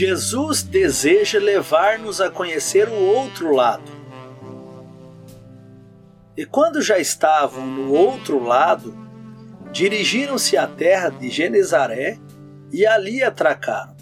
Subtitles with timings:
[0.00, 3.92] Jesus deseja levar-nos a conhecer o outro lado.
[6.34, 8.96] E quando já estavam no outro lado,
[9.70, 12.18] dirigiram-se à terra de Genezaré
[12.72, 13.94] e ali atracaram.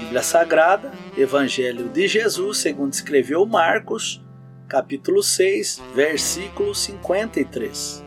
[0.00, 4.24] Bíblia Sagrada, Evangelho de Jesus, segundo escreveu Marcos,
[4.66, 8.02] capítulo 6, versículo 53.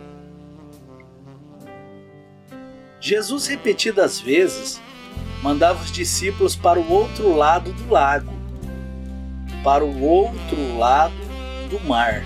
[3.00, 4.82] Jesus repetidas vezes
[5.46, 8.34] mandava os discípulos para o outro lado do lago,
[9.64, 11.14] para o outro lado
[11.70, 12.26] do mar.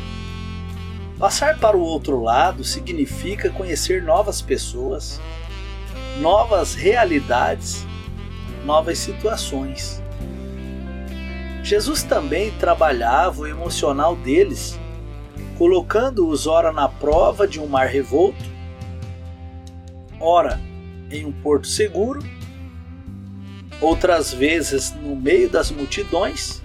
[1.18, 5.20] Passar para o outro lado significa conhecer novas pessoas,
[6.22, 7.86] novas realidades,
[8.64, 10.02] novas situações.
[11.62, 14.80] Jesus também trabalhava o emocional deles,
[15.58, 18.46] colocando-os ora na prova de um mar revolto,
[20.22, 20.58] ora
[21.12, 22.39] em um porto seguro,
[23.82, 26.62] outras vezes no meio das multidões,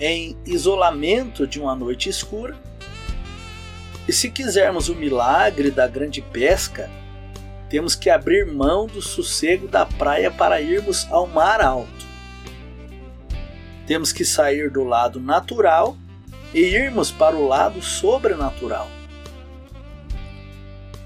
[0.00, 2.56] em isolamento de uma noite escura.
[4.06, 6.90] E se quisermos o milagre da grande pesca,
[7.68, 12.06] temos que abrir mão do sossego da praia para irmos ao mar alto.
[13.86, 15.96] Temos que sair do lado natural
[16.54, 18.88] e irmos para o lado sobrenatural.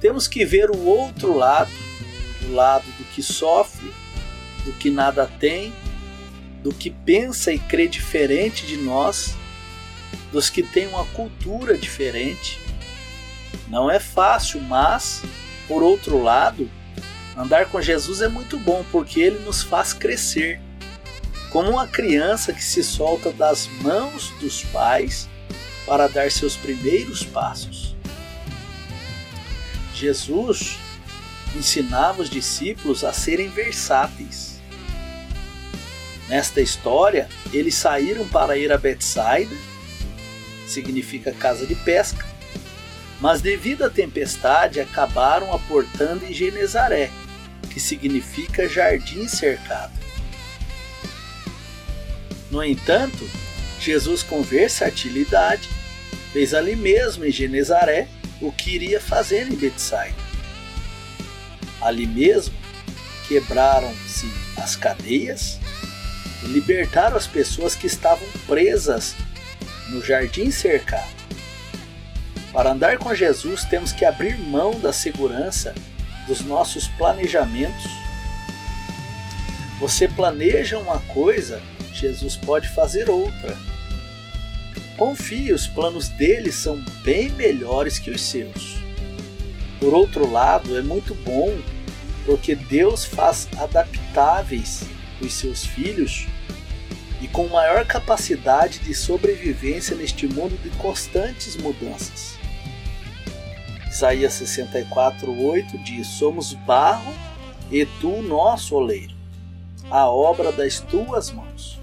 [0.01, 1.71] Temos que ver o outro lado,
[2.49, 3.93] o lado do que sofre,
[4.65, 5.73] do que nada tem,
[6.63, 9.35] do que pensa e crê diferente de nós,
[10.31, 12.61] dos que têm uma cultura diferente.
[13.69, 15.23] Não é fácil, mas,
[15.67, 16.71] por outro lado,
[17.37, 20.61] andar com Jesus é muito bom porque ele nos faz crescer.
[21.51, 25.29] Como uma criança que se solta das mãos dos pais
[25.85, 27.95] para dar seus primeiros passos.
[29.95, 30.79] Jesus
[31.55, 34.52] ensinava os discípulos a serem versáteis
[36.29, 39.55] Nesta história, eles saíram para ir a Betsaida,
[40.67, 42.25] significa casa de pesca,
[43.21, 47.11] mas devido à tempestade acabaram aportando em Genezaré,
[47.71, 49.93] que significa jardim cercado.
[52.51, 53.29] No entanto,
[53.81, 55.69] Jesus, com versatilidade,
[56.33, 58.09] fez ali mesmo em Genezaré
[58.41, 60.17] o que iria fazer em Betsaida.
[61.81, 62.55] Ali mesmo
[63.29, 65.59] quebraram-se as cadeias
[66.49, 69.15] libertaram as pessoas que estavam presas
[69.91, 71.23] no jardim cercado.
[72.53, 75.75] Para andar com Jesus, temos que abrir mão da segurança
[76.27, 77.91] dos nossos planejamentos.
[79.81, 81.61] Você planeja uma coisa,
[81.93, 83.57] Jesus pode fazer outra.
[84.97, 88.77] Confie, os planos dele são bem melhores que os seus.
[89.81, 91.59] Por outro lado, é muito bom
[92.25, 94.85] porque Deus faz adaptáveis
[95.25, 96.27] os seus filhos
[97.21, 102.37] e com maior capacidade de sobrevivência neste mundo de constantes mudanças.
[103.89, 107.15] Isaías 64:8 diz: Somos barro
[107.71, 109.15] e tu nosso oleiro,
[109.91, 111.81] a obra das tuas mãos.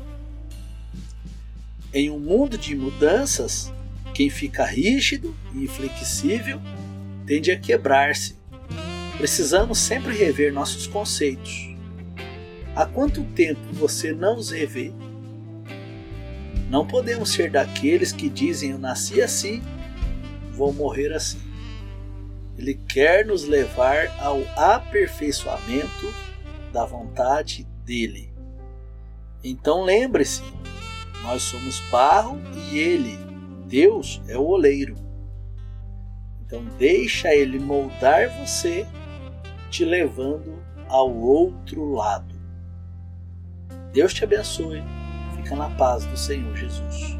[1.93, 3.71] Em um mundo de mudanças,
[4.13, 6.59] quem fica rígido e inflexível
[7.25, 8.37] tende a quebrar-se.
[9.17, 11.68] Precisamos sempre rever nossos conceitos.
[12.79, 14.93] Há quanto tempo você não os revê?
[16.69, 19.61] Não podemos ser daqueles que dizem: Eu nasci assim,
[20.53, 21.41] vou morrer assim.
[22.57, 26.13] Ele quer nos levar ao aperfeiçoamento
[26.71, 28.31] da vontade dele.
[29.43, 30.41] Então lembre-se:
[31.23, 32.39] nós somos barro
[32.71, 33.19] e ele,
[33.67, 34.95] Deus, é o oleiro.
[36.45, 38.87] Então deixa ele moldar você,
[39.69, 42.38] te levando ao outro lado.
[43.91, 44.83] Deus te abençoe.
[45.35, 47.18] Fica na paz do Senhor Jesus.